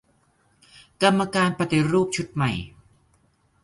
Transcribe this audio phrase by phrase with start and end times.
[1.03, 2.51] กรรมการปฏิรูปชุดใหม่